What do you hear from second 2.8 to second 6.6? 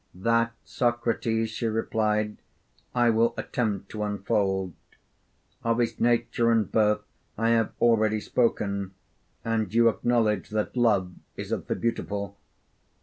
'I will attempt to unfold: of his nature